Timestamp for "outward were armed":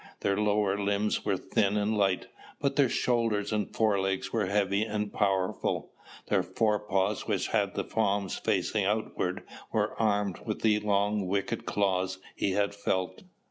8.83-10.39